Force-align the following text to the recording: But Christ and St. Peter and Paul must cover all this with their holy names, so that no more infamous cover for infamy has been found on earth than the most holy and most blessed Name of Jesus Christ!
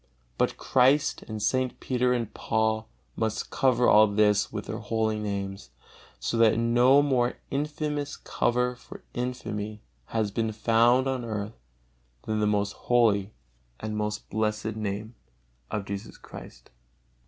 But 0.39 0.57
Christ 0.57 1.21
and 1.27 1.39
St. 1.39 1.79
Peter 1.79 2.11
and 2.11 2.33
Paul 2.33 2.87
must 3.15 3.51
cover 3.51 3.87
all 3.87 4.07
this 4.07 4.51
with 4.51 4.65
their 4.65 4.79
holy 4.79 5.19
names, 5.19 5.69
so 6.19 6.37
that 6.37 6.57
no 6.57 7.03
more 7.03 7.37
infamous 7.51 8.17
cover 8.17 8.75
for 8.75 9.03
infamy 9.13 9.83
has 10.05 10.31
been 10.31 10.53
found 10.53 11.07
on 11.07 11.23
earth 11.23 11.53
than 12.23 12.39
the 12.39 12.47
most 12.47 12.71
holy 12.73 13.35
and 13.79 13.95
most 13.95 14.27
blessed 14.31 14.75
Name 14.75 15.13
of 15.69 15.85
Jesus 15.85 16.17
Christ! 16.17 16.71